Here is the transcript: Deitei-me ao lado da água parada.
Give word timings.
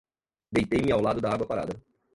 Deitei-me 0.51 0.91
ao 0.93 0.99
lado 0.99 1.21
da 1.21 1.31
água 1.31 1.45
parada. 1.45 1.79